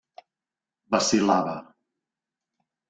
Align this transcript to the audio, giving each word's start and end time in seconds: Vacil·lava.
Vacil·lava. 0.95 1.55